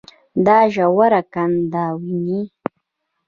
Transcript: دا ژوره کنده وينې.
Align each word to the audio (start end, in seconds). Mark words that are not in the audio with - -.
دا 0.45 0.59
ژوره 0.73 1.21
کنده 1.33 1.85
وينې. 2.01 2.41